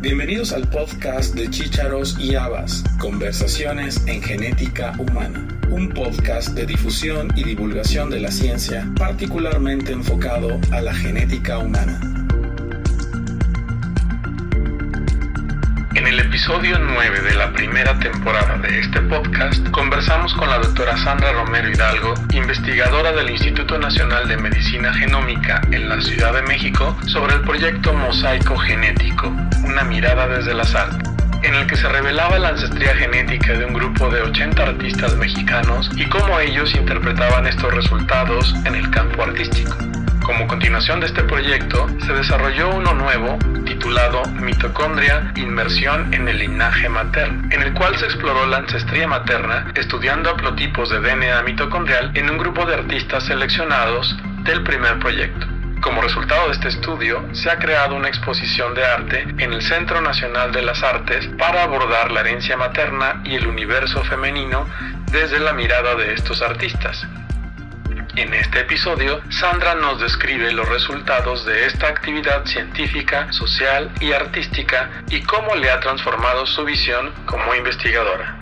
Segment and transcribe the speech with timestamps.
[0.00, 7.32] Bienvenidos al podcast de Chícharos y Habas, Conversaciones en Genética Humana, un podcast de difusión
[7.34, 12.00] y divulgación de la ciencia particularmente enfocado a la genética humana.
[15.96, 20.96] En el episodio 9 de la primera temporada de este podcast, conversamos con la doctora
[20.96, 26.96] Sandra Romero Hidalgo, investigadora del Instituto Nacional de Medicina Genómica en la Ciudad de México,
[27.08, 29.34] sobre el proyecto Mosaico Genético,
[29.68, 30.98] una mirada desde la sal,
[31.42, 35.90] en el que se revelaba la ancestría genética de un grupo de 80 artistas mexicanos
[35.94, 39.76] y cómo ellos interpretaban estos resultados en el campo artístico.
[40.24, 46.88] Como continuación de este proyecto, se desarrolló uno nuevo titulado Mitocondria, Inmersión en el linaje
[46.88, 52.30] materno, en el cual se exploró la ancestría materna estudiando haplotipos de DNA mitocondrial en
[52.30, 55.57] un grupo de artistas seleccionados del primer proyecto.
[55.80, 60.00] Como resultado de este estudio, se ha creado una exposición de arte en el Centro
[60.00, 64.66] Nacional de las Artes para abordar la herencia materna y el universo femenino
[65.12, 67.06] desde la mirada de estos artistas.
[68.16, 74.90] En este episodio, Sandra nos describe los resultados de esta actividad científica, social y artística
[75.08, 78.36] y cómo le ha transformado su visión como investigadora.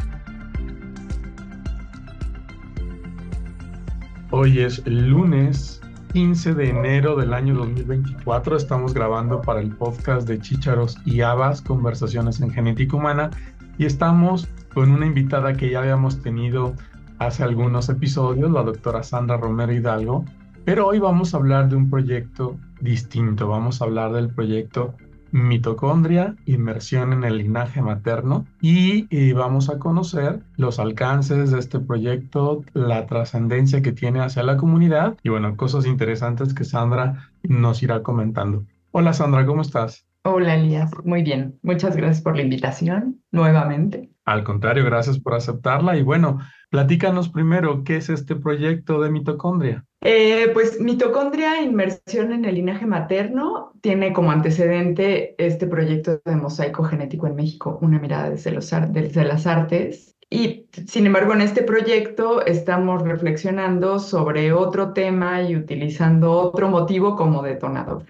[4.30, 5.75] Hoy es lunes
[6.16, 8.56] 15 de enero del año 2024.
[8.56, 13.28] Estamos grabando para el podcast de Chícharos y Habas, Conversaciones en Genética Humana,
[13.76, 16.72] y estamos con una invitada que ya habíamos tenido
[17.18, 20.24] hace algunos episodios, la doctora Sandra Romero Hidalgo,
[20.64, 23.48] pero hoy vamos a hablar de un proyecto distinto.
[23.48, 24.94] Vamos a hablar del proyecto
[25.36, 31.78] mitocondria, inmersión en el linaje materno y, y, vamos a conocer los alcances de este
[31.78, 37.82] proyecto, la trascendencia que tiene hacia la comunidad y bueno, cosas interesantes que Sandra nos
[37.82, 38.64] irá comentando.
[38.92, 40.06] Hola Sandra, ¿cómo estás?
[40.22, 41.58] Hola Elías, muy bien.
[41.62, 44.10] Muchas gracias por la invitación nuevamente.
[44.24, 46.40] Al contrario, gracias por aceptarla y bueno,
[46.70, 49.84] Platícanos primero, ¿qué es este proyecto de mitocondria?
[50.02, 56.84] Eh, pues mitocondria, inmersión en el linaje materno, tiene como antecedente este proyecto de mosaico
[56.84, 60.16] genético en México, una mirada desde, los, desde las artes.
[60.28, 67.14] Y sin embargo, en este proyecto estamos reflexionando sobre otro tema y utilizando otro motivo
[67.14, 68.04] como detonador.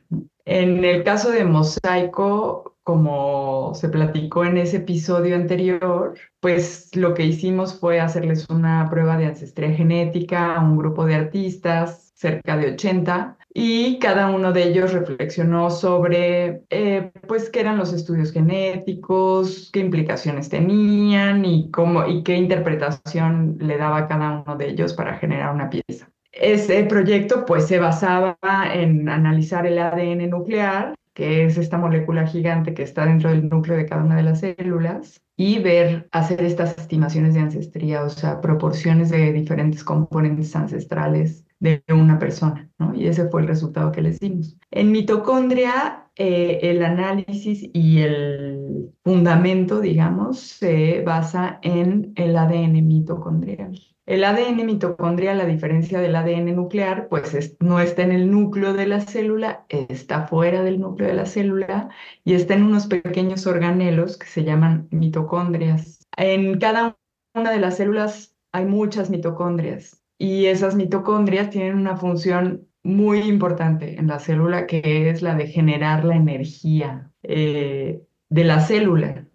[0.46, 7.24] En el caso de mosaico, como se platicó en ese episodio anterior, pues lo que
[7.24, 12.74] hicimos fue hacerles una prueba de ancestría genética a un grupo de artistas, cerca de
[12.74, 19.68] 80, y cada uno de ellos reflexionó sobre, eh, pues, qué eran los estudios genéticos,
[19.72, 25.18] qué implicaciones tenían y cómo y qué interpretación le daba cada uno de ellos para
[25.18, 26.08] generar una pieza.
[26.30, 28.36] Ese proyecto, pues, se basaba
[28.72, 33.74] en analizar el ADN nuclear que es esta molécula gigante que está dentro del núcleo
[33.74, 38.42] de cada una de las células, y ver, hacer estas estimaciones de ancestría, o sea,
[38.42, 42.94] proporciones de diferentes componentes ancestrales de una persona, ¿no?
[42.94, 44.58] Y ese fue el resultado que les dimos.
[44.70, 53.80] En mitocondria, eh, el análisis y el fundamento, digamos, se basa en el ADN mitocondrial.
[54.06, 58.86] El ADN mitocondrial, a diferencia del ADN nuclear, pues no está en el núcleo de
[58.86, 61.88] la célula, está fuera del núcleo de la célula
[62.24, 66.06] y está en unos pequeños organelos que se llaman mitocondrias.
[66.16, 66.96] En cada
[67.34, 73.98] una de las células hay muchas mitocondrias y esas mitocondrias tienen una función muy importante
[73.98, 79.26] en la célula que es la de generar la energía eh, de la célula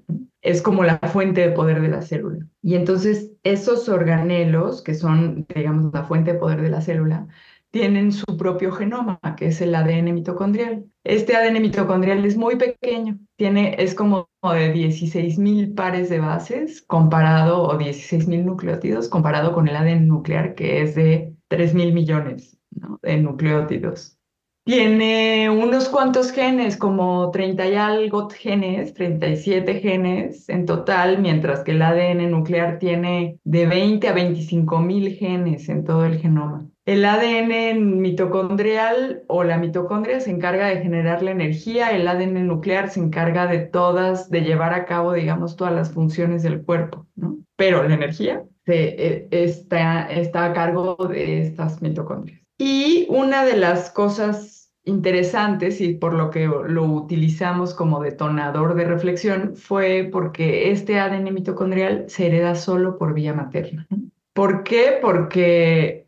[0.42, 2.48] es como la fuente de poder de la célula.
[2.62, 7.28] Y entonces esos organelos, que son, digamos, la fuente de poder de la célula,
[7.72, 10.85] tienen su propio genoma, que es el ADN mitocondrial.
[11.03, 16.81] Este ADN mitocondrial es muy pequeño, tiene, es como de 16 mil pares de bases
[16.81, 21.94] comparado, o 16 mil nucleótidos, comparado con el ADN nuclear, que es de 3 mil
[21.94, 22.58] millones
[23.02, 24.17] de nucleótidos.
[24.63, 31.72] Tiene unos cuantos genes, como 30 y algo genes, 37 genes en total, mientras que
[31.72, 36.67] el ADN nuclear tiene de 20 a 25 mil genes en todo el genoma.
[36.85, 42.91] El ADN mitocondrial o la mitocondria se encarga de generar la energía, el ADN nuclear
[42.91, 47.37] se encarga de todas, de llevar a cabo, digamos, todas las funciones del cuerpo, ¿no?
[47.55, 52.41] Pero la energía eh, está, está a cargo de estas mitocondrias.
[52.63, 58.85] Y una de las cosas interesantes y por lo que lo utilizamos como detonador de
[58.85, 63.87] reflexión fue porque este ADN mitocondrial se hereda solo por vía materna.
[64.34, 64.99] ¿Por qué?
[65.02, 66.05] Porque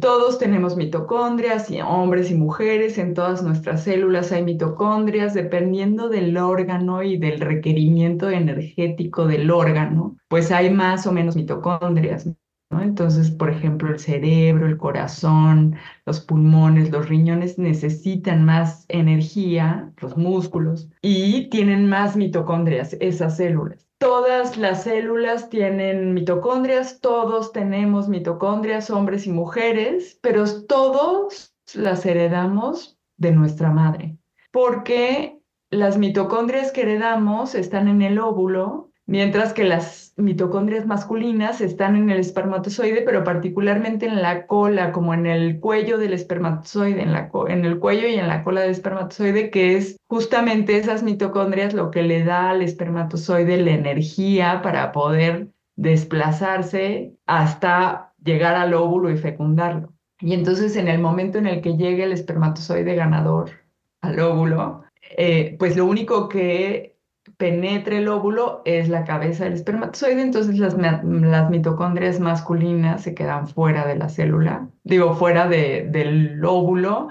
[0.00, 6.34] todos tenemos mitocondrias, y hombres y mujeres, en todas nuestras células hay mitocondrias, dependiendo del
[6.38, 12.26] órgano y del requerimiento energético del órgano, pues hay más o menos mitocondrias.
[12.80, 15.76] Entonces, por ejemplo, el cerebro, el corazón,
[16.06, 23.86] los pulmones, los riñones necesitan más energía, los músculos, y tienen más mitocondrias, esas células.
[23.98, 32.98] Todas las células tienen mitocondrias, todos tenemos mitocondrias, hombres y mujeres, pero todos las heredamos
[33.16, 34.18] de nuestra madre,
[34.52, 35.38] porque
[35.70, 42.10] las mitocondrias que heredamos están en el óvulo mientras que las mitocondrias masculinas están en
[42.10, 47.30] el espermatozoide, pero particularmente en la cola, como en el cuello del espermatozoide, en, la
[47.48, 51.90] en el cuello y en la cola del espermatozoide, que es justamente esas mitocondrias lo
[51.90, 59.18] que le da al espermatozoide la energía para poder desplazarse hasta llegar al óvulo y
[59.18, 59.92] fecundarlo.
[60.20, 63.50] Y entonces en el momento en el que llegue el espermatozoide ganador
[64.00, 64.84] al óvulo,
[65.16, 66.93] eh, pues lo único que
[67.36, 73.48] penetre el óvulo es la cabeza del espermatozoide, entonces las, las mitocondrias masculinas se quedan
[73.48, 77.08] fuera de la célula, digo, fuera de, del óvulo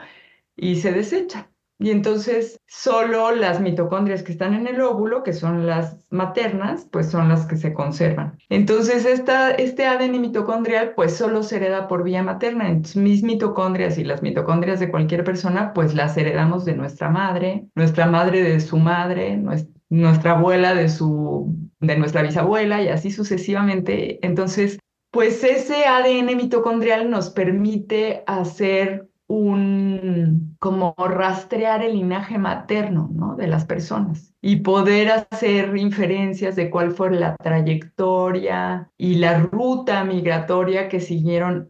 [0.55, 1.47] y se desechan.
[1.79, 7.09] Y entonces solo las mitocondrias que están en el óvulo, que son las maternas, pues
[7.09, 8.37] son las que se conservan.
[8.47, 12.69] Entonces esta, este ADN mitocondrial pues solo se hereda por vía materna.
[12.69, 17.67] Entonces mis mitocondrias y las mitocondrias de cualquier persona pues las heredamos de nuestra madre,
[17.75, 23.11] nuestra madre de su madre, nuestra nuestra abuela de su, de nuestra bisabuela y así
[23.11, 24.25] sucesivamente.
[24.25, 24.79] Entonces,
[25.11, 33.35] pues ese ADN mitocondrial nos permite hacer un, como rastrear el linaje materno, ¿no?
[33.35, 40.03] De las personas y poder hacer inferencias de cuál fue la trayectoria y la ruta
[40.03, 41.69] migratoria que siguieron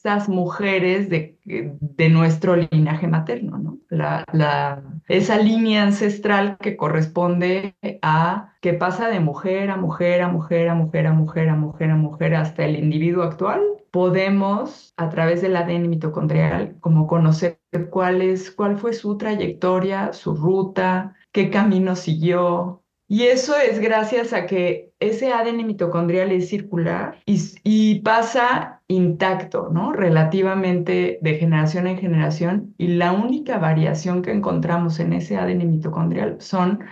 [0.00, 3.78] esas mujeres de, de nuestro linaje materno, ¿no?
[3.90, 10.28] La, la, esa línea ancestral que corresponde a que pasa de mujer a mujer a
[10.28, 13.60] mujer a mujer a mujer a mujer a mujer hasta el individuo actual,
[13.90, 17.60] podemos a través del ADN mitocondrial como conocer
[17.90, 22.82] cuál es cuál fue su trayectoria, su ruta, qué camino siguió.
[23.12, 29.92] Y eso es gracias a que ese ADN mitocondrial es circular y, pasa intacto, ¿no?
[29.92, 32.72] Relativamente de generación en generación.
[32.78, 36.84] Y la única variación que encontramos en ese ADN mitocondrial son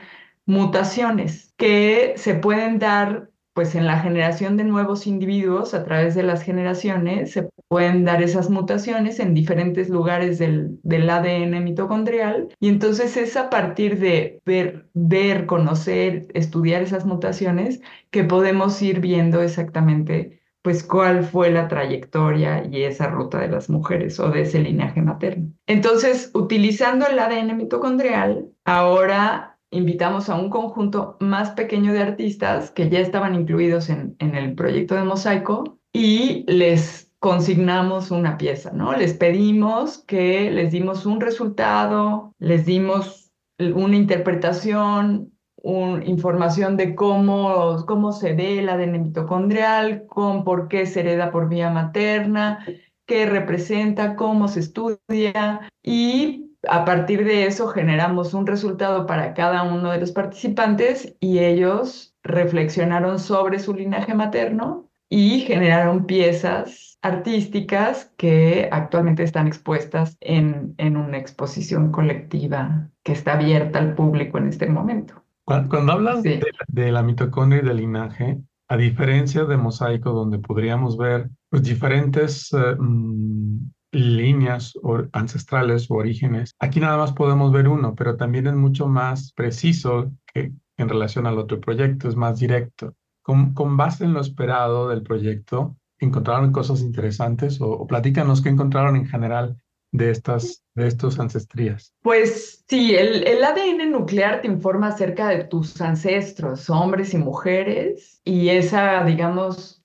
[0.44, 6.24] mutaciones que se pueden dar pues en la generación de nuevos individuos a través de
[6.24, 7.38] las generaciones
[7.68, 13.50] pueden dar esas mutaciones en diferentes lugares del, del ADN mitocondrial y entonces es a
[13.50, 17.80] partir de ver, ver, conocer, estudiar esas mutaciones
[18.10, 23.70] que podemos ir viendo exactamente pues cuál fue la trayectoria y esa ruta de las
[23.70, 25.52] mujeres o de ese linaje materno.
[25.66, 32.88] Entonces, utilizando el ADN mitocondrial, ahora invitamos a un conjunto más pequeño de artistas que
[32.88, 38.96] ya estaban incluidos en, en el proyecto de Mosaico y les consignamos una pieza, ¿no?
[38.96, 47.84] Les pedimos que les dimos un resultado, les dimos una interpretación, una información de cómo,
[47.86, 52.64] cómo se ve el ADN mitocondrial, con por qué se hereda por vía materna,
[53.06, 59.62] qué representa, cómo se estudia y a partir de eso generamos un resultado para cada
[59.62, 68.12] uno de los participantes y ellos reflexionaron sobre su linaje materno y generaron piezas artísticas
[68.16, 74.48] que actualmente están expuestas en, en una exposición colectiva que está abierta al público en
[74.48, 75.24] este momento.
[75.44, 78.38] Cuando, hablas de, la mitocondria y del linaje,
[78.68, 84.74] a diferencia de Mosaico, donde podríamos ver pues, diferentes eh, mm, líneas
[85.12, 86.54] ancestrales o orígenes.
[86.58, 91.26] Aquí nada más podemos ver uno, pero también es mucho más preciso que en relación
[91.26, 92.94] al otro proyecto, es más directo.
[93.28, 99.04] Con, base en lo esperado del proyecto, ¿encontraron cosas interesantes o, platícanos qué encontraron en
[99.04, 99.60] general
[99.92, 101.92] de estas de estos ancestrías?
[102.00, 108.48] Pues sí, el, ADN nuclear te informa acerca de tus ancestros, hombres y mujeres, y
[108.48, 109.82] esa, digamos,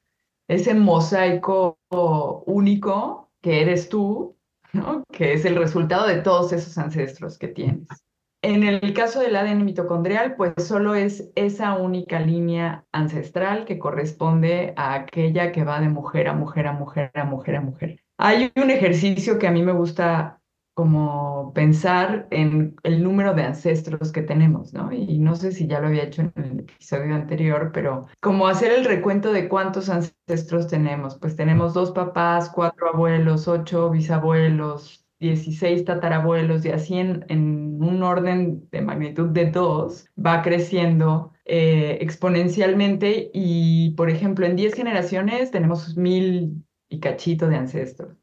[0.47, 1.77] ese mosaico
[2.45, 4.37] único que eres tú,
[5.11, 7.89] que es el resultado de todos esos ancestros que tienes.
[8.43, 14.73] En el caso del ADN mitocondrial, pues solo es esa única línea ancestral que corresponde
[14.75, 18.03] a aquella que va de mujer a mujer a mujer a mujer a mujer.
[18.17, 20.41] Hay un ejercicio que a mí me gusta
[20.73, 24.91] como pensar en el número de ancestros que tenemos, ¿no?
[24.91, 28.71] Y no sé si ya lo había hecho en el episodio anterior, pero como hacer
[28.73, 31.17] el recuento de cuántos ancestros tenemos.
[31.17, 38.03] Pues tenemos dos papás, cuatro abuelos, ocho bisabuelos, 16 tatarabuelos y así en, en un
[38.03, 45.51] orden de magnitud de dos va creciendo eh, exponencialmente y, por ejemplo, en 10 generaciones
[45.51, 48.15] tenemos mil y cachito de ancestros.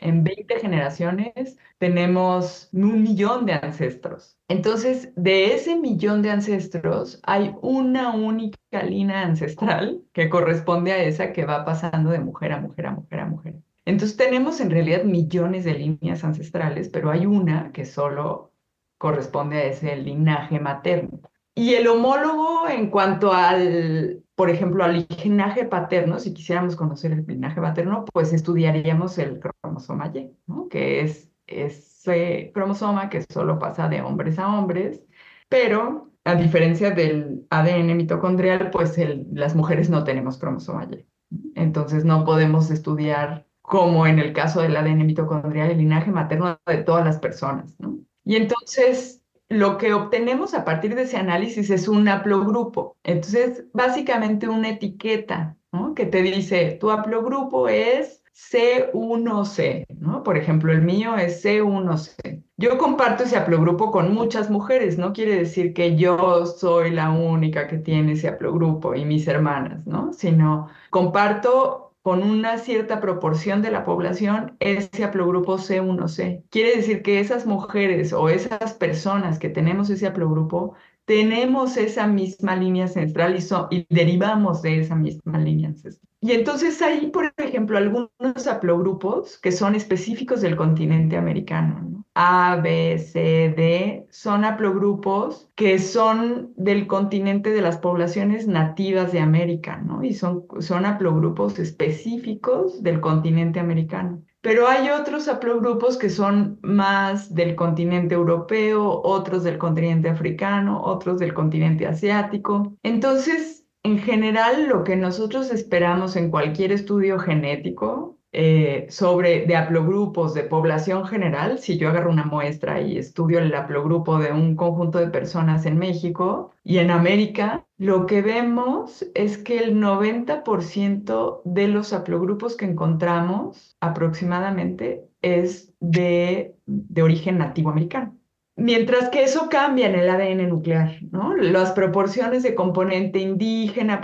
[0.00, 4.38] En 20 generaciones tenemos un millón de ancestros.
[4.48, 11.32] Entonces, de ese millón de ancestros, hay una única línea ancestral que corresponde a esa
[11.32, 13.54] que va pasando de mujer a mujer a mujer a mujer.
[13.84, 18.52] Entonces, tenemos en realidad millones de líneas ancestrales, pero hay una que solo
[18.98, 21.20] corresponde a ese linaje materno.
[21.54, 27.24] Y el homólogo en cuanto al, por ejemplo, al linaje paterno, si quisiéramos conocer el
[27.26, 30.68] linaje paterno, pues estudiaríamos el cromosoma Y, ¿no?
[30.68, 35.02] que es ese cromosoma que solo pasa de hombres a hombres,
[35.48, 38.98] pero a diferencia del ADN mitocondrial, pues
[39.32, 41.06] las mujeres no tenemos cromosoma Y.
[41.54, 46.76] Entonces no podemos estudiar, como en el caso del ADN mitocondrial, el linaje materno de
[46.82, 47.74] todas las personas.
[47.78, 47.96] ¿no?
[48.22, 52.98] Y entonces lo que obtenemos a partir de ese análisis es un haplogrupo.
[53.02, 55.94] Entonces, básicamente una etiqueta, ¿no?
[55.94, 60.22] Que te dice, tu haplogrupo es C1C, ¿no?
[60.22, 62.42] Por ejemplo, el mío es C1C.
[62.58, 67.66] Yo comparto ese haplogrupo con muchas mujeres, no quiere decir que yo soy la única
[67.66, 70.12] que tiene ese haplogrupo y mis hermanas, ¿no?
[70.12, 76.44] Sino comparto con una cierta proporción de la población ese haplogrupo C1C.
[76.50, 80.74] Quiere decir que esas mujeres o esas personas que tenemos ese haplogrupo,
[81.06, 86.13] tenemos esa misma línea ancestral y, y derivamos de esa misma línea ancestral.
[86.24, 92.02] Y entonces hay, por ejemplo, algunos haplogrupos que son específicos del continente americano.
[92.14, 99.20] A, B, C, D son haplogrupos que son del continente de las poblaciones nativas de
[99.20, 100.02] América, ¿no?
[100.02, 104.22] Y son, son haplogrupos específicos del continente americano.
[104.40, 111.18] Pero hay otros haplogrupos que son más del continente europeo, otros del continente africano, otros
[111.18, 112.74] del continente asiático.
[112.82, 120.32] Entonces, en general, lo que nosotros esperamos en cualquier estudio genético eh, sobre de haplogrupos
[120.34, 124.98] de población general, si yo agarro una muestra y estudio el haplogrupo de un conjunto
[124.98, 131.68] de personas en México y en América, lo que vemos es que el 90% de
[131.68, 138.16] los haplogrupos que encontramos aproximadamente es de, de origen nativo americano.
[138.56, 141.34] Mientras que eso cambia en el ADN nuclear, ¿no?
[141.34, 144.00] Las proporciones de componente indígena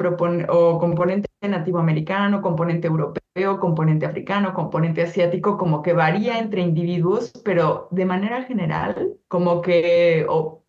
[0.48, 7.30] o componente nativo americano, componente europeo, componente africano, componente asiático, como que varía entre individuos,
[7.44, 10.26] pero de manera general, como que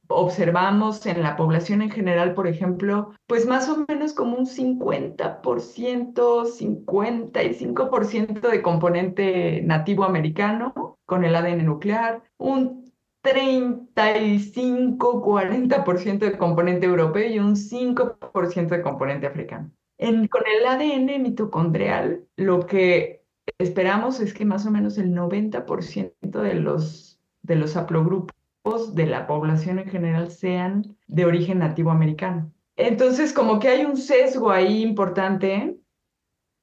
[0.08, 6.46] observamos en la población en general, por ejemplo, pues más o menos como un 50%,
[6.46, 12.81] 55% de componente nativo americano con el ADN nuclear, un
[13.24, 19.72] 35-40% de componente europeo y un 5% de componente africano.
[19.98, 23.24] En, con el ADN mitocondrial, lo que
[23.60, 29.28] esperamos es que más o menos el 90% de los, de los haplogrupos de la
[29.28, 32.52] población en general sean de origen nativo americano.
[32.76, 35.78] Entonces, como que hay un sesgo ahí importante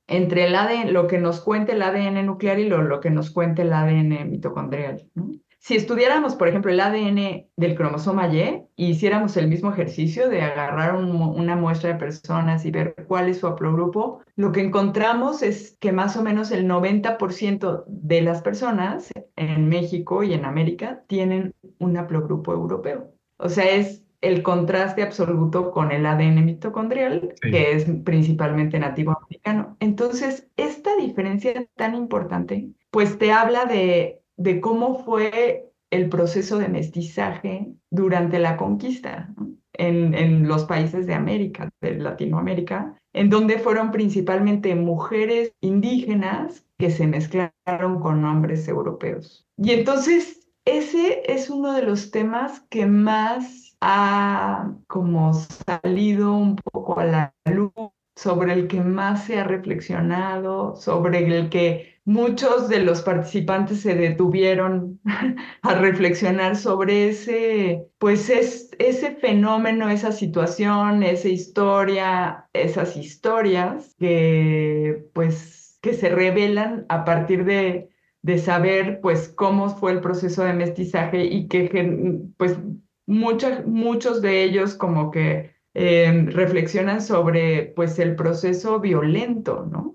[0.08, 3.30] entre el ADN, lo que nos cuenta el ADN nuclear y lo, lo que nos
[3.30, 5.06] cuenta el ADN mitocondrial.
[5.14, 5.30] ¿no?
[5.60, 10.40] Si estudiáramos, por ejemplo, el ADN del cromosoma Y e hiciéramos el mismo ejercicio de
[10.42, 15.76] agarrar una muestra de personas y ver cuál es su haplogrupo, lo que encontramos es
[15.80, 21.54] que más o menos el 90% de las personas en México y en América tienen
[21.78, 23.12] un haplogrupo europeo.
[23.38, 29.76] O sea, es el contraste absoluto con el ADN mitocondrial, que es principalmente nativo americano.
[29.80, 36.68] Entonces, esta diferencia tan importante, pues te habla de de cómo fue el proceso de
[36.68, 39.34] mestizaje durante la conquista
[39.74, 46.90] en, en, los países de América, de Latinoamérica, en donde fueron principalmente mujeres indígenas que
[46.90, 49.46] se mezclaron con hombres europeos.
[49.56, 57.00] Y entonces ese es uno de los temas que más ha como salido un poco
[57.00, 57.72] a la luz,
[58.18, 63.94] sobre el que más se ha reflexionado, sobre el que muchos de los participantes se
[63.94, 65.00] detuvieron
[65.62, 75.06] a reflexionar sobre ese, pues es, ese fenómeno, esa situación, esa historia, esas historias que
[75.12, 77.88] pues que se revelan a partir de,
[78.22, 82.58] de saber pues cómo fue el proceso de mestizaje y que pues
[83.06, 89.94] muchos de ellos como que em, reflexionan sobre pues el proceso violento, ¿no?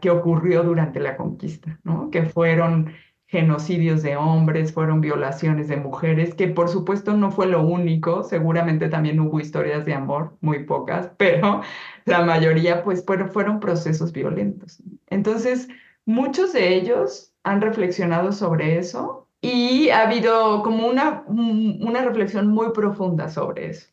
[0.00, 2.08] que ocurrió durante la conquista, ¿no?
[2.10, 2.94] Que fueron
[3.26, 8.88] genocidios de hombres, fueron violaciones de mujeres, que por supuesto no fue lo único, seguramente
[8.88, 11.60] también hubo historias de amor, muy pocas, pero
[12.06, 14.82] la mayoría pues fueron, fueron procesos violentos.
[15.08, 15.68] Entonces,
[16.06, 22.72] muchos de ellos han reflexionado sobre eso y ha habido como una, una reflexión muy
[22.72, 23.89] profunda sobre eso.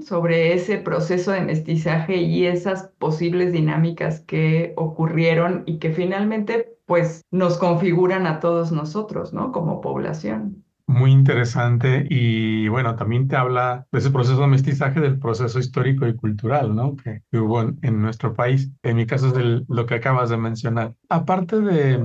[0.00, 7.22] Sobre ese proceso de mestizaje y esas posibles dinámicas que ocurrieron y que finalmente pues
[7.30, 9.52] nos configuran a todos nosotros, ¿no?
[9.52, 10.64] Como población.
[10.86, 16.08] Muy interesante y bueno, también te habla de ese proceso de mestizaje, del proceso histórico
[16.08, 16.74] y cultural.
[17.04, 18.72] Que, hubo en, nuestro país.
[18.82, 20.94] En mi caso es lo que acabas de mencionar.
[21.08, 22.02] Aparte de,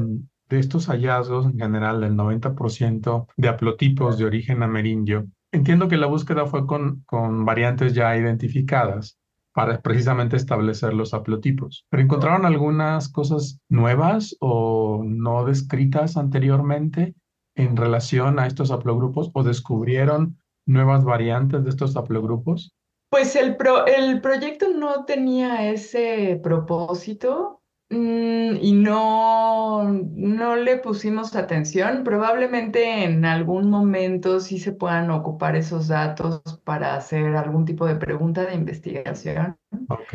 [0.49, 5.25] de estos hallazgos en general del 90% de haplotipos de origen amerindio,
[5.55, 9.17] entiendo que la búsqueda fue con, con variantes ya identificadas
[9.53, 11.85] para precisamente establecer los haplotipos.
[11.89, 17.15] Pero encontraron algunas cosas nuevas o no descritas anteriormente
[17.55, 22.75] en relación a estos haplogrupos o descubrieron nuevas variantes de estos haplogrupos.
[23.09, 23.55] Pues el,
[23.87, 27.61] el proyecto no tenía ese propósito,
[27.95, 32.03] y no, no le pusimos atención.
[32.03, 37.95] Probablemente en algún momento sí se puedan ocupar esos datos para hacer algún tipo de
[37.95, 39.57] pregunta de investigación.
[39.89, 40.13] Ok.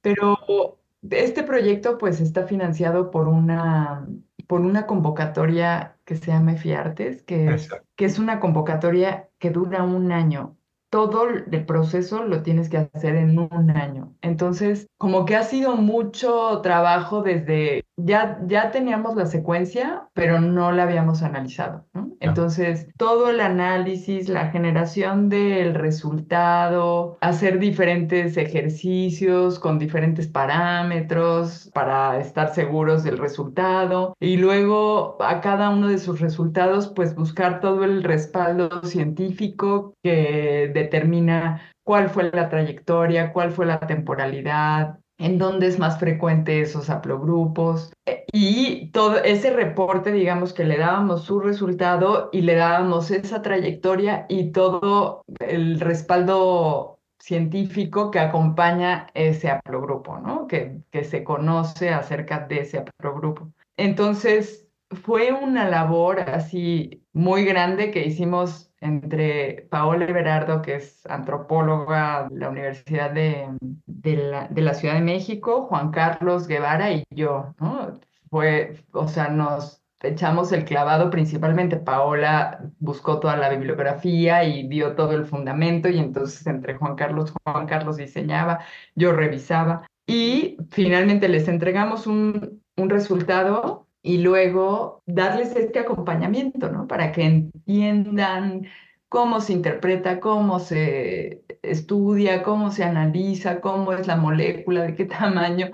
[0.00, 0.78] Pero
[1.10, 4.06] este proyecto pues está financiado por una,
[4.46, 7.56] por una convocatoria que se llama FIARTES, que
[7.96, 10.57] que es una convocatoria que dura un año
[10.90, 14.14] todo el proceso lo tienes que hacer en un año.
[14.22, 20.72] Entonces, como que ha sido mucho trabajo desde, ya, ya teníamos la secuencia, pero no
[20.72, 21.84] la habíamos analizado.
[22.20, 32.18] Entonces, todo el análisis, la generación del resultado, hacer diferentes ejercicios con diferentes parámetros para
[32.18, 37.84] estar seguros del resultado y luego a cada uno de sus resultados, pues buscar todo
[37.84, 45.66] el respaldo científico que determina cuál fue la trayectoria, cuál fue la temporalidad, en dónde
[45.66, 47.92] es más frecuente esos haplogrupos.
[48.06, 53.42] E, y todo ese reporte, digamos que le dábamos su resultado y le dábamos esa
[53.42, 60.46] trayectoria y todo el respaldo científico que acompaña ese haplogrupo, ¿no?
[60.46, 63.50] Que, que se conoce acerca de ese haplogrupo.
[63.76, 64.68] Entonces,
[65.02, 72.38] fue una labor así muy grande que hicimos entre Paola Everardo, que es antropóloga de
[72.38, 73.48] la Universidad de,
[73.86, 74.16] de,
[74.62, 77.98] la, Ciudad de México, Juan Carlos Guevara y yo, ¿no?
[78.30, 81.76] Fue, o sea, nos echamos el clavado principalmente.
[81.76, 87.32] Paola buscó toda la bibliografía y dio todo el fundamento y entonces entre Juan Carlos,
[87.44, 88.60] Juan Carlos diseñaba,
[88.94, 96.86] yo revisaba y finalmente les entregamos un, un resultado y luego darles este acompañamiento, ¿no?
[96.86, 98.66] Para que entiendan
[99.08, 105.04] cómo se interpreta, cómo se estudia, cómo se analiza, cómo es la molécula, de qué
[105.06, 105.70] tamaño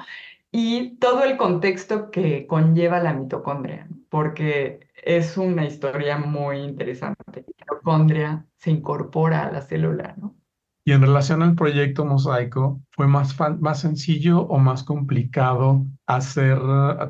[0.52, 7.44] y todo el contexto que conlleva la mitocondria, porque es una historia muy interesante.
[7.58, 10.36] La mitocondria se incorpora a la célula, ¿no?
[10.86, 16.58] Y en relación al proyecto Mosaico, ¿fue más, más sencillo o más complicado hacer,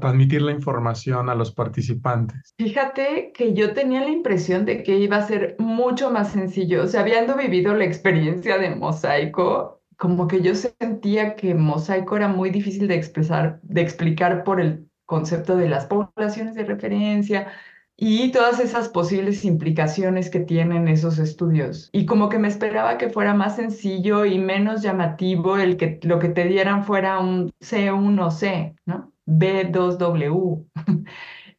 [0.00, 2.54] transmitir la información a los participantes?
[2.56, 6.84] Fíjate que yo tenía la impresión de que iba a ser mucho más sencillo.
[6.84, 12.28] O sea, habiendo vivido la experiencia de Mosaico, como que yo sentía que Mosaico era
[12.28, 17.48] muy difícil de expresar, de explicar por el concepto de las poblaciones de referencia,
[17.96, 21.90] y todas esas posibles implicaciones que tienen esos estudios.
[21.92, 26.18] Y como que me esperaba que fuera más sencillo y menos llamativo el que lo
[26.18, 29.12] que te dieran fuera un C1C, ¿no?
[29.26, 30.66] B2W.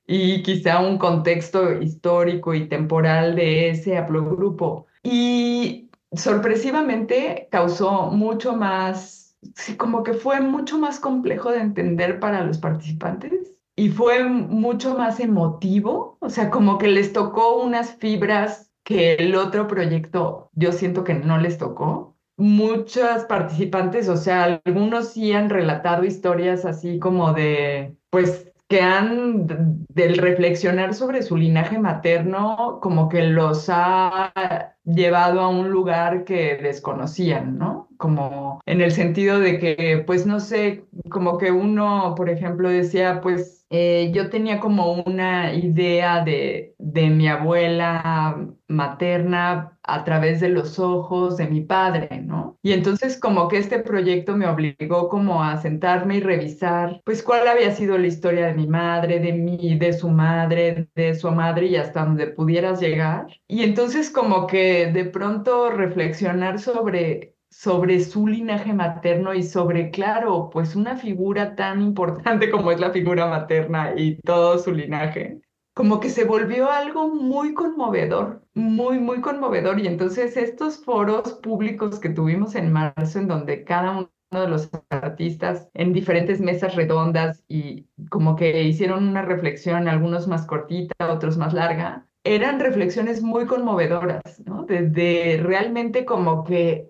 [0.07, 4.87] y quizá un contexto histórico y temporal de ese haplogrupo.
[5.03, 12.43] Y sorpresivamente causó mucho más, sí, como que fue mucho más complejo de entender para
[12.43, 18.71] los participantes y fue mucho más emotivo, o sea, como que les tocó unas fibras
[18.83, 22.15] que el otro proyecto yo siento que no les tocó.
[22.37, 29.45] Muchas participantes, o sea, algunos sí han relatado historias así como de, pues, que han,
[29.89, 36.57] del reflexionar sobre su linaje materno, como que los ha llevado a un lugar que
[36.57, 37.89] desconocían, ¿no?
[37.97, 43.21] Como en el sentido de que, pues no sé, como que uno, por ejemplo, decía,
[43.21, 50.49] pues eh, yo tenía como una idea de, de mi abuela materna a través de
[50.49, 52.57] los ojos de mi padre, ¿no?
[52.61, 57.47] Y entonces como que este proyecto me obligó como a sentarme y revisar, pues cuál
[57.47, 61.67] había sido la historia de mi madre, de mí, de su madre, de su madre
[61.67, 63.27] y hasta donde pudieras llegar.
[63.47, 70.49] Y entonces como que de pronto reflexionar sobre sobre su linaje materno y sobre, claro,
[70.51, 75.39] pues una figura tan importante como es la figura materna y todo su linaje,
[75.75, 79.79] como que se volvió algo muy conmovedor, muy, muy conmovedor.
[79.79, 84.69] Y entonces estos foros públicos que tuvimos en marzo, en donde cada uno de los
[84.89, 91.37] artistas en diferentes mesas redondas y como que hicieron una reflexión, algunos más cortita, otros
[91.37, 94.63] más larga, eran reflexiones muy conmovedoras, ¿no?
[94.65, 96.89] Desde realmente como que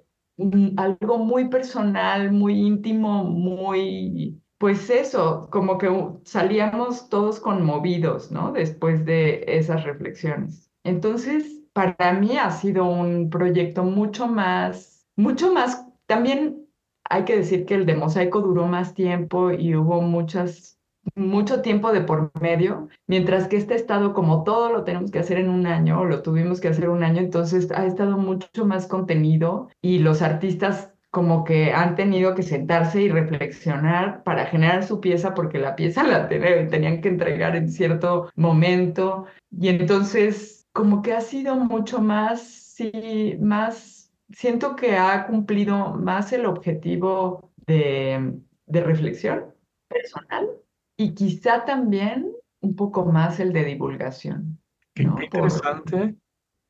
[0.78, 5.90] algo muy personal, muy íntimo, muy, pues eso, como que
[6.24, 8.52] salíamos todos conmovidos, ¿no?
[8.52, 10.72] Después de esas reflexiones.
[10.84, 16.68] Entonces, para mí ha sido un proyecto mucho más, mucho más, también
[17.10, 20.76] hay que decir que el de Mosaico duró más tiempo y hubo muchas
[21.14, 25.38] mucho tiempo de por medio, mientras que este estado, como todo lo tenemos que hacer
[25.38, 28.88] en un año, o lo tuvimos que hacer un año, entonces ha estado mucho más
[28.88, 35.00] contenido y los artistas como que han tenido que sentarse y reflexionar para generar su
[35.00, 39.26] pieza, porque la pieza la tenían que entregar en cierto momento.
[39.50, 46.34] Y entonces, como que ha sido mucho más, sí, más, siento que ha cumplido más
[46.34, 48.34] el objetivo de,
[48.66, 49.56] de reflexión
[49.88, 50.50] personal
[50.98, 54.60] y quizá también un poco más el de divulgación.
[54.94, 56.16] Qué, interesante,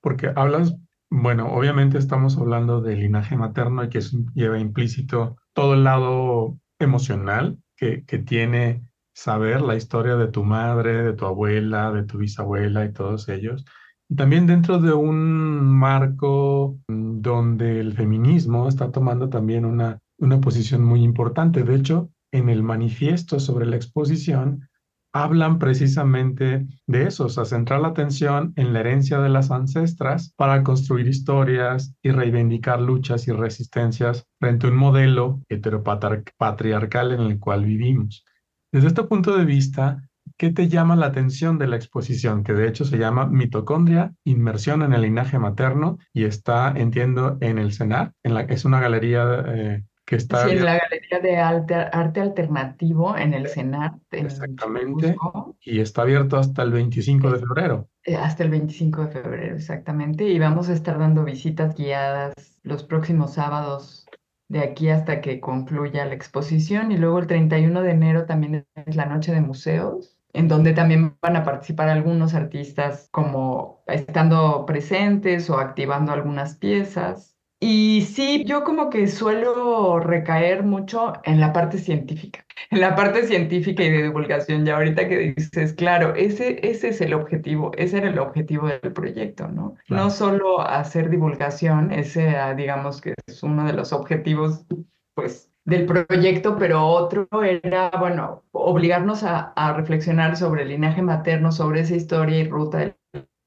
[0.01, 0.75] porque hablas,
[1.09, 4.01] bueno, obviamente estamos hablando del linaje materno y que
[4.33, 11.03] lleva implícito todo el lado emocional que, que tiene saber la historia de tu madre,
[11.03, 13.65] de tu abuela, de tu bisabuela y todos ellos.
[14.09, 20.83] Y también dentro de un marco donde el feminismo está tomando también una, una posición
[20.83, 21.63] muy importante.
[21.63, 24.67] De hecho, en el manifiesto sobre la exposición
[25.15, 30.33] hablan precisamente de eso, o sea, centrar la atención en la herencia de las ancestras
[30.35, 37.39] para construir historias y reivindicar luchas y resistencias frente a un modelo heteropatriarcal en el
[37.39, 38.25] cual vivimos.
[38.73, 40.03] Desde este punto de vista,
[40.35, 42.43] ¿qué te llama la atención de la exposición?
[42.43, 47.57] Que de hecho se llama Mitocondria, Inmersión en el linaje materno y está, entiendo, en
[47.57, 50.45] el CENAR, en la es una galería eh, que está...
[50.45, 53.97] Sí, en la Galería de Arte, Alternativo en el CENART.
[54.11, 55.15] exactamente.
[55.61, 57.89] Y está abierto hasta el 25 de febrero.
[58.03, 60.25] Eh, hasta el 25 de febrero, exactamente.
[60.25, 64.05] Y vamos a estar dando visitas guiadas los próximos sábados
[64.47, 66.91] de aquí hasta que concluya la exposición.
[66.91, 71.17] Y luego el 31 de enero también es la noche de museos en donde también
[71.21, 77.34] van a participar algunos artistas como estando presentes o activando algunas piezas.
[77.67, 83.25] Y sí, yo como que suelo recaer mucho en la parte científica, en la parte
[83.25, 84.65] científica y de divulgación.
[84.65, 88.93] Ya ahorita que dices, claro, ese, ese es el objetivo, ese era el objetivo del
[88.93, 89.73] proyecto, ¿no?
[89.89, 94.67] No solo hacer divulgación, ese digamos que es uno de los objetivos,
[95.15, 101.51] pues, del proyecto, pero otro era, bueno, obligarnos a, a reflexionar sobre el linaje materno,
[101.51, 102.95] sobre esa historia y ruta de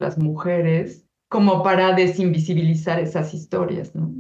[0.00, 4.10] las mujeres como para desinvisibilizar esas historias, ¿no?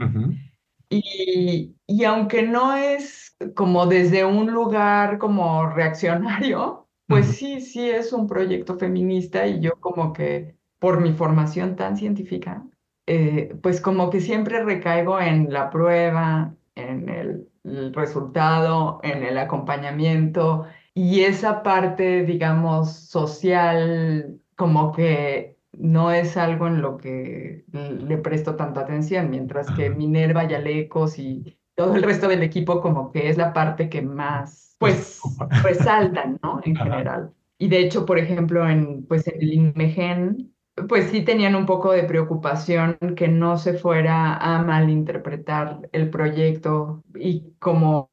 [0.90, 8.12] y, y, aunque no es como desde un lugar como reaccionario, pues sí, sí es
[8.12, 12.64] un proyecto feminista y yo como que por mi formación tan científica,
[13.06, 19.38] eh, pues como que siempre recaigo en la prueba, en el, el resultado, en el
[19.38, 28.18] acompañamiento y esa parte, digamos, social, como que no es algo en lo que le
[28.18, 33.12] presto tanta atención, mientras que Minerva y Alecos y todo el resto del equipo como
[33.12, 35.20] que es la parte que más, pues,
[35.62, 36.60] resaltan, ¿no?
[36.64, 37.32] En general.
[37.58, 40.52] Y de hecho, por ejemplo, en, pues, en el INMEGEN,
[40.88, 47.02] pues sí tenían un poco de preocupación que no se fuera a malinterpretar el proyecto
[47.16, 48.08] y como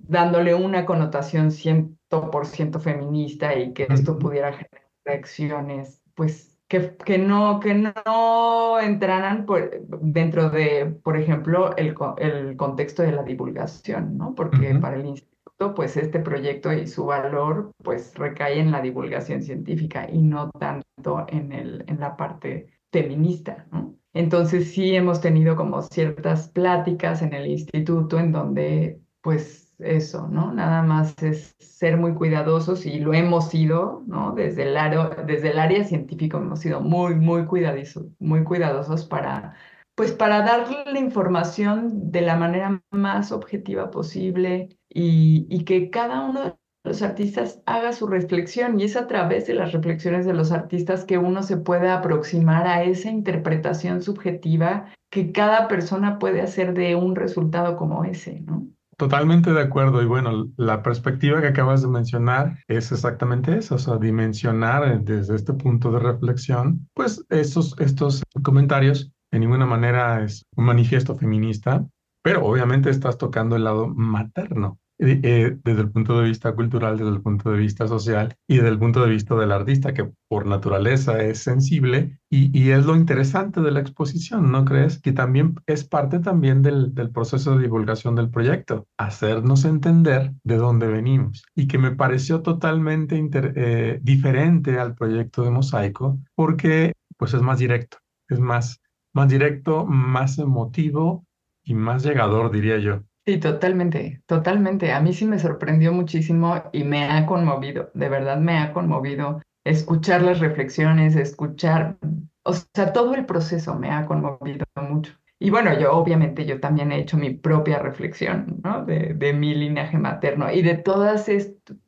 [0.00, 7.60] dándole una connotación 100% feminista y que esto pudiera generar reacciones pues que, que, no,
[7.60, 14.34] que no entraran por, dentro de, por ejemplo, el, el contexto de la divulgación, ¿no?
[14.34, 19.42] Porque para el instituto, pues este proyecto y su valor, pues recae en la divulgación
[19.42, 23.96] científica y no tanto en, el, en la parte feminista, ¿no?
[24.12, 30.52] Entonces sí hemos tenido como ciertas pláticas en el instituto en donde pues eso, ¿no?
[30.52, 34.32] Nada más es ser muy cuidadosos y lo hemos sido, ¿no?
[34.32, 39.54] Desde el área, desde científica hemos sido muy, muy cuidadosos, muy cuidadosos para,
[39.94, 46.22] pues para darle la información de la manera más objetiva posible y, y que cada
[46.22, 50.34] uno de los artistas haga su reflexión y es a través de las reflexiones de
[50.34, 56.40] los artistas que uno se puede aproximar a esa interpretación subjetiva que cada persona puede
[56.40, 58.68] hacer de un resultado como ese, ¿no?
[58.98, 60.02] Totalmente de acuerdo.
[60.02, 65.36] Y bueno, la perspectiva que acabas de mencionar es exactamente eso, o sea, dimensionar desde
[65.36, 71.86] este punto de reflexión, pues estos, estos comentarios de ninguna manera es un manifiesto feminista,
[72.24, 77.12] pero obviamente estás tocando el lado materno eh, desde el punto de vista cultural, desde
[77.12, 80.46] el punto de vista social y desde el punto de vista del artista, que por
[80.46, 85.00] naturaleza es sensible y, es lo interesante de la exposición, ¿no crees?
[85.00, 90.56] Que también es parte también del, del proceso de divulgación del proyecto, hacernos entender de
[90.56, 97.34] dónde venimos y que me pareció totalmente eh, diferente al proyecto de Mosaico porque pues
[97.34, 98.80] es más directo, es más,
[99.12, 101.24] más directo, más emotivo
[101.62, 103.02] y más llegador, diría yo.
[103.28, 104.90] Sí, totalmente, totalmente.
[104.90, 109.42] A mí sí me sorprendió muchísimo y me ha conmovido, de verdad me ha conmovido
[109.66, 111.98] escuchar las reflexiones, escuchar,
[112.42, 115.12] o sea, todo el proceso me ha conmovido mucho.
[115.38, 118.86] Y bueno, yo obviamente yo también he hecho mi propia reflexión, ¿no?
[118.86, 121.30] De, de mi linaje materno y de todas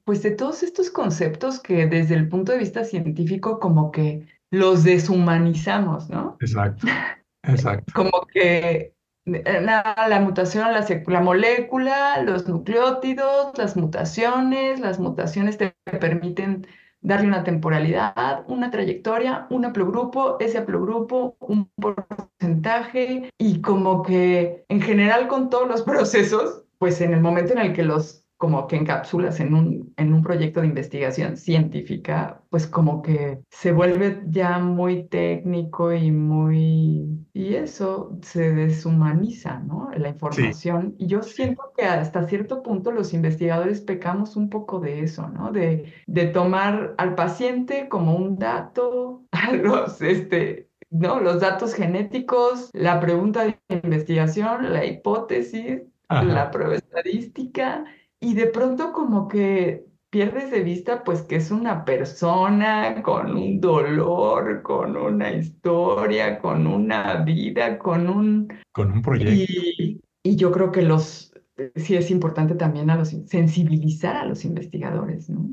[0.04, 4.84] pues de todos estos conceptos que desde el punto de vista científico como que los
[4.84, 6.36] deshumanizamos, ¿no?
[6.38, 6.86] Exacto,
[7.44, 7.90] exacto.
[7.94, 8.92] Como que
[9.34, 16.66] eh, la mutación, la, la, molécula, los nucleótidos, las mutaciones, las mutaciones te permiten
[17.02, 24.80] darle una temporalidad, una trayectoria, un haplogrupo, ese haplogrupo, un porcentaje y como que en
[24.82, 28.76] general con todos los procesos, pues en el momento en el que los como que
[28.76, 34.58] encapsulas en un, en un proyecto de investigación científica, pues como que se vuelve ya
[34.58, 37.26] muy técnico y muy...
[37.34, 39.90] Y eso se deshumaniza, ¿no?
[39.94, 40.94] La información.
[40.96, 45.52] Y yo siento que hasta cierto punto los investigadores pecamos un poco de eso, ¿no?
[45.52, 51.20] De, de tomar al paciente como un dato, a los, este, ¿no?
[51.20, 57.84] Los datos genéticos, la pregunta de investigación, la hipótesis, la prueba estadística
[58.20, 63.60] y de pronto como que pierdes de vista pues que es una persona con un
[63.60, 68.48] dolor, con una historia, con una vida, con un...
[68.72, 69.32] Con un proyecto.
[69.32, 71.32] Y, y yo creo que los,
[71.76, 75.48] sí es importante también a los, sensibilizar a los investigadores, ¿no?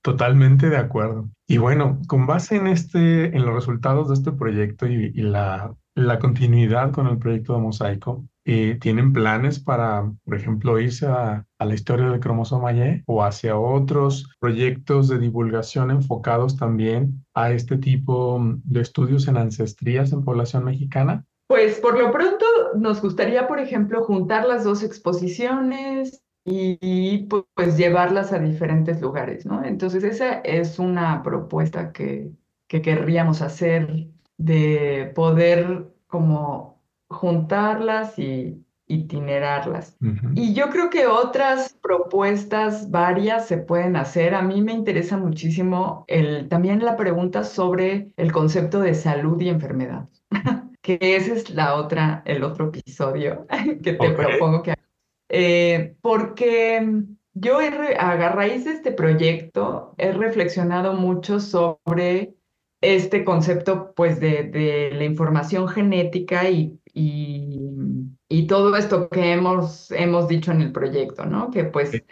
[0.00, 1.28] Totalmente de acuerdo.
[1.46, 5.74] Y bueno, con base en este, en los resultados de este proyecto y, y la,
[5.94, 11.46] la continuidad con el proyecto de Mosaico, eh, ¿tienen planes para, por ejemplo, irse a,
[11.60, 17.76] la historia del cromosoma Y o hacia otros proyectos de divulgación enfocados también a este
[17.76, 21.24] tipo de estudios en ancestrías en población mexicana?
[21.46, 28.32] Pues por lo pronto nos gustaría, por ejemplo, juntar las dos exposiciones y, pues llevarlas
[28.32, 29.62] a diferentes lugares, ¿no?
[29.64, 32.32] Entonces esa es una propuesta que,
[32.66, 34.08] que querríamos hacer
[34.38, 36.79] de poder como
[37.10, 39.96] juntarlas y itinerarlas.
[40.34, 44.34] Y yo creo que otras propuestas varias se pueden hacer.
[44.34, 49.48] A mí me interesa muchísimo el, también la pregunta sobre el concepto de salud y
[49.48, 50.08] enfermedad,
[50.82, 53.46] que ese es la otra, el otro episodio
[53.82, 54.74] que te propongo que
[55.32, 62.34] eh, porque yo he, a raíz de este proyecto he reflexionado mucho sobre
[62.80, 66.80] este concepto pues de, de la información genética y
[68.28, 71.50] y, todo esto que hemos, hemos dicho en el proyecto, ¿no?
[71.50, 72.02] Que pues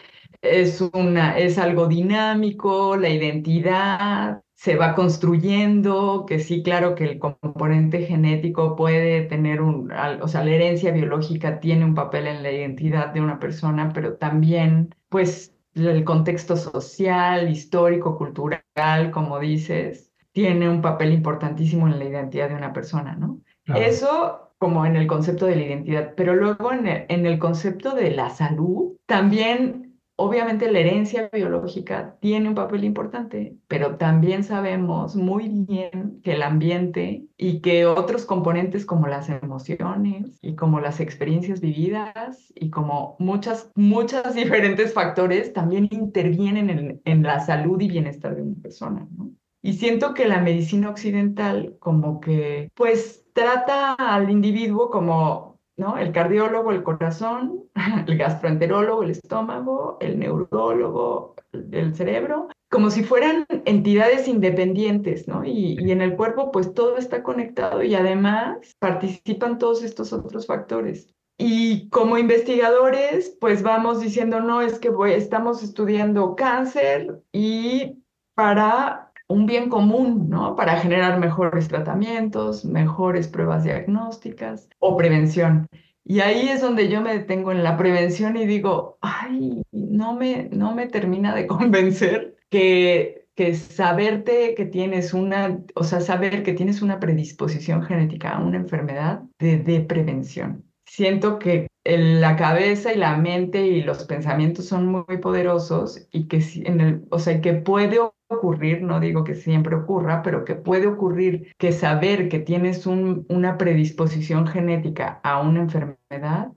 [0.42, 7.18] es, una, es algo dinámico, la identidad se va construyendo, que sí, claro que el
[7.18, 12.50] componente genético puede tener un, o sea, la herencia biológica tiene un papel en la
[12.50, 20.07] identidad de una persona, pero también, pues, el contexto social, histórico, cultural, como dices,
[20.38, 23.40] tiene un papel importantísimo en la identidad de una persona, ¿no?
[23.74, 28.30] Eso como en el concepto de la identidad, pero luego en el, concepto de la
[28.30, 36.20] salud, también obviamente la herencia biológica tiene un papel importante, pero también sabemos muy bien
[36.22, 42.52] que el ambiente y que otros componentes como las emociones y como las experiencias vividas
[42.54, 48.42] y como muchas, muchas diferentes factores también intervienen en, en la salud y bienestar de
[48.42, 49.32] una persona, ¿no?
[49.62, 55.96] Y siento que la medicina occidental como que pues trata al individuo como ¿no?
[55.96, 57.64] El cardiólogo, el corazón,
[58.06, 65.44] el gastroenterólogo, el estómago, el neurólogo, el cerebro, como si fueran entidades independientes, ¿no?
[65.44, 70.46] Y, y, en el cuerpo, pues todo está conectado y además participan todos estos otros
[70.46, 71.14] factores.
[71.38, 78.02] Y como investigadores, pues vamos diciendo, no, es que estamos estudiando cáncer y
[78.34, 80.56] para un bien común, ¿no?
[80.56, 85.66] Para generar mejores tratamientos, mejores pruebas diagnósticas o prevención.
[86.04, 90.48] Y ahí es donde yo me detengo en la prevención y digo, ay, no me,
[90.50, 96.54] no me termina de convencer que, que saberte que tienes una, o sea, saber que
[96.54, 102.96] tienes una predisposición genética a una enfermedad de, de prevención siento que la cabeza y
[102.96, 107.54] la mente y los pensamientos son muy poderosos y que en el, o sea, que
[107.54, 112.86] puede ocurrir, no digo que siempre ocurra, pero que puede ocurrir que saber que tienes
[112.86, 116.52] un, una predisposición genética a una enfermedad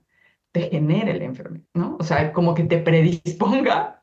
[0.52, 1.96] te genere la enfermedad, ¿no?
[1.98, 4.02] O sea, como que te predisponga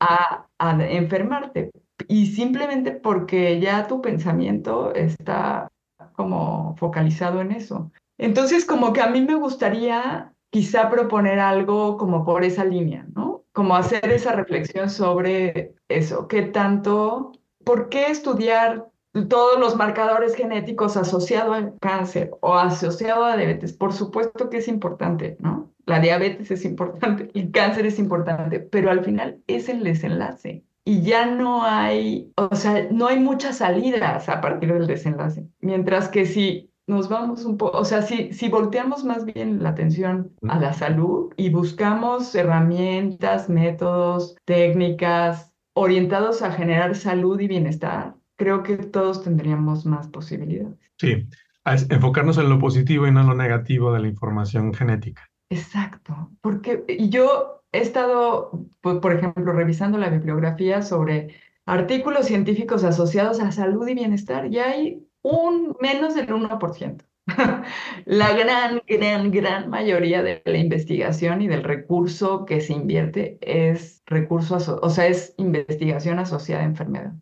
[0.00, 1.70] a, a enfermarte
[2.08, 5.70] y simplemente porque ya tu pensamiento está
[6.14, 7.92] como focalizado en eso.
[8.18, 13.33] Entonces, como que a mí me gustaría quizá proponer algo como por esa línea, ¿no?
[13.54, 17.30] Como hacer esa reflexión sobre eso, qué tanto,
[17.64, 18.88] ¿por qué estudiar
[19.28, 23.72] todos los marcadores genéticos asociados al cáncer o asociados a diabetes?
[23.72, 25.70] Por supuesto que es importante, ¿no?
[25.86, 31.02] La diabetes es importante, el cáncer es importante, pero al final es el desenlace y
[31.02, 35.46] ya no hay, o sea, no hay muchas salidas a partir del desenlace.
[35.60, 39.70] Mientras que si nos vamos un poco, o sea, si, si volteamos más bien la
[39.70, 48.14] atención a la salud y buscamos herramientas, métodos, técnicas orientados a generar salud y bienestar,
[48.36, 50.78] creo que todos tendríamos más posibilidades.
[50.98, 51.26] Sí,
[51.64, 55.28] enfocarnos en lo positivo y no en lo negativo de la información genética.
[55.50, 61.34] Exacto, porque yo he estado, por ejemplo, revisando la bibliografía sobre
[61.66, 67.04] artículos científicos asociados a salud y bienestar y hay un menos del 1%.
[68.04, 74.02] la gran, gran, gran mayoría de la investigación y del recurso que se invierte es
[74.06, 77.14] recurso, o sea, es investigación asociada a enfermedad.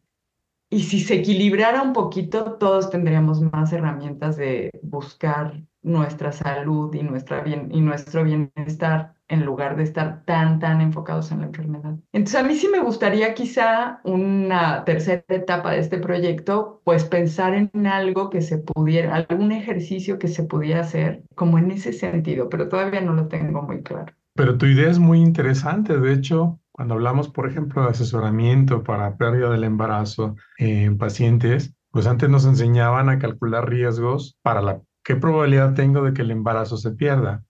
[0.73, 7.03] Y si se equilibrara un poquito, todos tendríamos más herramientas de buscar nuestra salud y,
[7.03, 11.97] nuestro bienestar en lugar de estar tan, tan enfocados en la enfermedad.
[12.15, 17.53] Entonces, a mí sí me gustaría quizá una tercera etapa de este proyecto, pues pensar
[17.53, 22.49] en algo que se pudiera, algún ejercicio que se pudiera hacer como en ese sentido,
[22.49, 24.15] pero todavía no lo tengo muy claro.
[24.35, 29.17] Pero tu idea es muy interesante, de hecho, cuando hablamos, por ejemplo, de asesoramiento para
[29.17, 35.15] pérdida del embarazo en pacientes, pues antes nos enseñaban a calcular riesgos para la qué
[35.15, 37.45] probabilidad tengo de que el embarazo se pierda.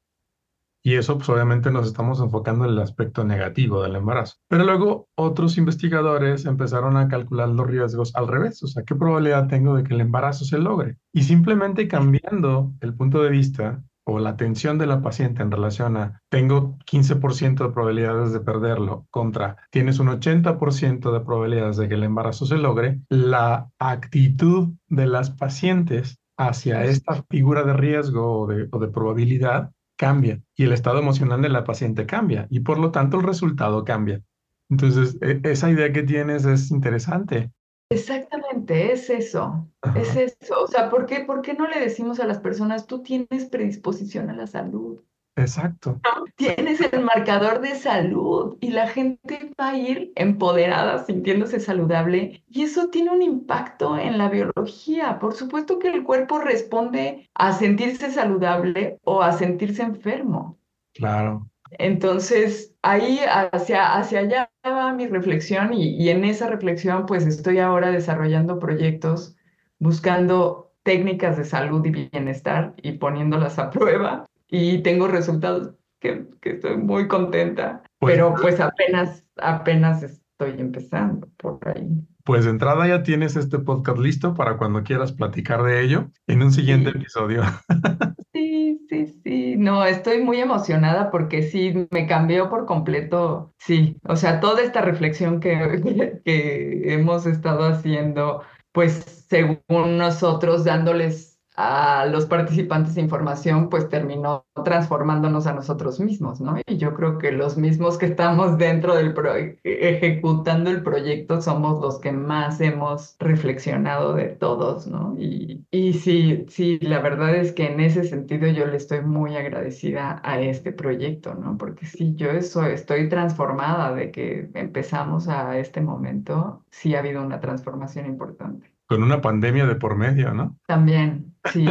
[0.83, 4.37] Y eso, pues obviamente nos estamos enfocando en el aspecto negativo del embarazo.
[4.49, 9.49] Pero luego otros investigadores empezaron a calcular los riesgos al revés, o sea, qué probabilidad
[9.49, 10.99] tengo de que el embarazo se logre.
[11.11, 15.97] Y simplemente cambiando el punto de vista o la atención de la paciente en relación
[15.97, 21.95] a tengo 15% de probabilidades de perderlo contra tienes un 80% de probabilidades de que
[21.95, 28.47] el embarazo se logre, la actitud de las pacientes hacia esta figura de riesgo o
[28.47, 33.19] de, probabilidad cambia y el estado emocional de la paciente cambia y por lo tanto
[33.19, 34.23] el resultado cambia.
[34.69, 37.53] Entonces, e, esa idea que tienes es interesante.
[37.93, 40.63] Exactamente, es eso, es eso.
[40.63, 44.31] O sea, ¿por qué, ¿por qué no le decimos a las personas, tú tienes predisposición
[44.31, 45.01] a la salud?
[45.37, 45.99] Exacto.
[46.37, 52.63] Tienes el marcador de salud y la gente va a ir empoderada, sintiéndose saludable y
[52.63, 55.19] eso tiene un impacto en la biología.
[55.19, 60.59] Por supuesto que el cuerpo responde a sentirse saludable o a sentirse enfermo.
[60.93, 61.49] Claro.
[61.79, 67.59] Entonces, ahí hacia, hacia allá va mi reflexión y, y en esa reflexión pues estoy
[67.59, 69.37] ahora desarrollando proyectos
[69.79, 76.51] buscando técnicas de salud y bienestar y poniéndolas a prueba y tengo resultados que, que
[76.51, 81.89] estoy muy contenta, pues pero pues apenas, apenas estoy empezando por ahí.
[82.25, 86.43] Pues de entrada ya tienes este podcast listo para cuando quieras platicar de ello en
[86.43, 87.43] un siguiente episodio.
[88.35, 89.57] Sí, sí, sí.
[89.59, 93.53] No, estoy muy emocionada porque sí, me cambió por completo.
[93.59, 98.43] Sí, o sea, toda esta reflexión que, que hemos estado haciendo,
[98.73, 106.41] pues según nosotros dándoles a los participantes de información, pues terminó transformándonos a nosotros mismos,
[106.41, 106.57] ¿no?
[106.67, 109.33] Y yo creo que los mismos que estamos dentro del pro
[109.63, 115.15] ejecutando el proyecto somos los que más hemos reflexionado de todos, ¿no?
[115.19, 119.37] Y, y sí, sí, la verdad es que en ese sentido yo le estoy muy
[119.37, 121.59] agradecida a este proyecto, ¿no?
[121.59, 127.23] Porque sí, yo eso estoy transformada de que empezamos a este momento, sí ha habido
[127.23, 128.73] una transformación importante.
[128.87, 130.59] Con una pandemia de por medio, ¿no?
[130.67, 131.67] También, sí.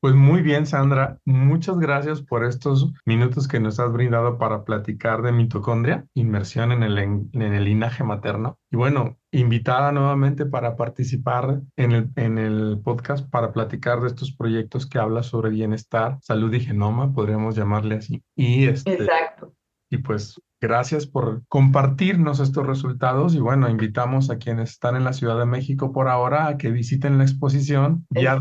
[0.00, 1.18] Pues muy bien, Sandra.
[1.24, 6.82] Muchas gracias por estos minutos que nos has brindado para platicar de mitocondria, inmersión en
[6.84, 8.58] el, en el linaje materno.
[8.70, 14.32] Y bueno, invitada nuevamente para participar en el, en el podcast para platicar de estos
[14.32, 18.22] proyectos que habla sobre bienestar, salud y genoma, podríamos llamarle así.
[18.36, 19.54] Y este, Exacto.
[19.90, 25.12] Y pues gracias por compartirnos estos resultados y bueno, invitamos a quienes están en la
[25.12, 28.38] Ciudad de México por ahora a que visiten la exposición ya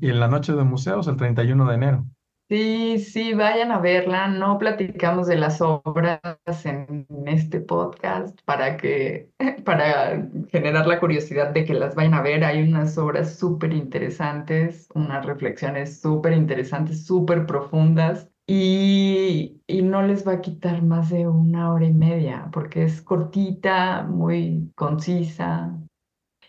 [0.00, 2.06] y en la noche de museos el 31 de enero.
[2.50, 4.26] Sí, sí, vayan a verla.
[4.26, 6.18] No platicamos de las obras
[6.64, 9.30] en este podcast para que,
[9.66, 12.44] para generar la curiosidad de que las vayan a ver.
[12.44, 20.32] Hay unas obras súper interesantes, unas reflexiones súper interesantes, súper profundas y, no les va
[20.32, 25.78] a quitar más de una hora y media porque es cortita, muy concisa.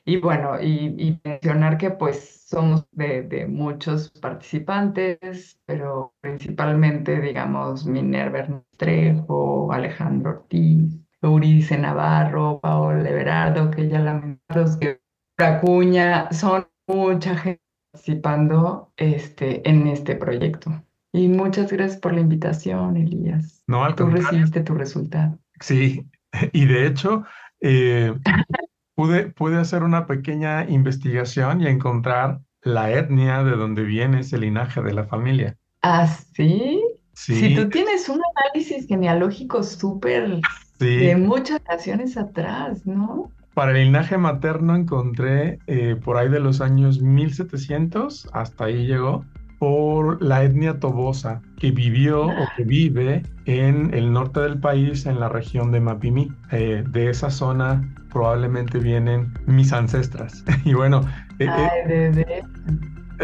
[0.06, 9.72] Y bueno, y, mencionar que pues somos de, muchos participantes, pero principalmente, digamos, Minerva Trejo,
[9.72, 15.02] Alejandro Ortiz, Euridice Navarro, Paola Everardo, que ya lamentamos que
[15.38, 20.72] Acuña, son mucha gente participando este, en este proyecto.
[21.12, 23.64] Y muchas gracias por la invitación, Elías.
[23.68, 25.38] No, al Tú recibiste tu resultado.
[25.60, 26.06] Sí,
[26.54, 27.24] y de hecho,
[27.62, 28.14] eh,
[28.96, 34.82] pude, pude hacer una pequeña investigación y encontrar la etnia de donde viene ese linaje
[34.82, 35.58] de la familia.
[35.82, 36.82] ¿Ah, sí?
[37.14, 37.36] Sí.
[37.36, 40.40] Si tú tienes un análisis genealógico súper
[40.80, 43.32] de muchas naciones atrás, ¿no?
[43.54, 49.26] Para el linaje materno encontré eh, por ahí de los años 1700, hasta ahí llegó,
[49.60, 55.20] por la etnia tobosa que vivió o que vive en el norte del país, en
[55.20, 56.32] la región de Mapimí.
[56.52, 60.44] Eh, de esa zona probablemente vienen mis ancestras.
[60.66, 61.02] y bueno,
[61.40, 61.50] eh,
[61.90, 62.44] eh,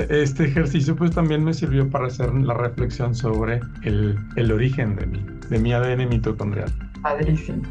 [0.10, 5.06] este ejercicio pues también me sirvió para hacer la reflexión sobre el, el origen de
[5.08, 6.72] mi, de mi ADN mitocondrial.
[7.02, 7.64] Padrísimo.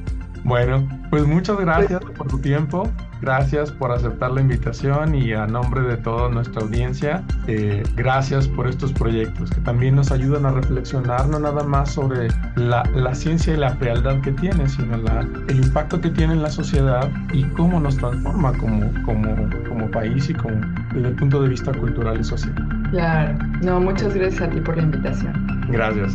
[0.44, 2.90] Bueno, pues muchas gracias por tu tiempo,
[3.24, 8.68] gracias por aceptar la invitación y a nombre de toda nuestra audiencia, eh, gracias por
[8.68, 13.54] estos proyectos que también nos ayudan a reflexionar no nada más sobre la, la ciencia
[13.54, 17.44] y la fealdad que tiene, sino la, el impacto que tiene en la sociedad y
[17.44, 19.34] cómo nos transforma como, como,
[19.68, 20.60] como país y como,
[20.92, 22.54] desde el punto de vista cultural y social.
[22.90, 25.32] Claro, no, muchas gracias a ti por la invitación.
[25.70, 26.14] Gracias.